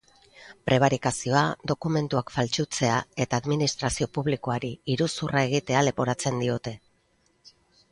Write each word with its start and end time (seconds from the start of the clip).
Prebarikazioa, 0.69 1.43
dokumentuak 1.71 2.33
faltsutzea 2.37 2.95
eta 3.27 3.41
administrazio 3.43 4.09
publikoari 4.19 4.73
iruzurra 4.97 5.47
egitea 5.53 5.87
leporatzen 5.91 6.45
diote. 6.47 6.75